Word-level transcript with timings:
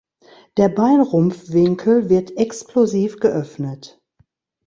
Der 0.57 0.67
Bein-Rumpf-Winkel 0.67 2.09
wird 2.09 2.35
explosiv 2.35 3.19
geöffnet. 3.19 4.01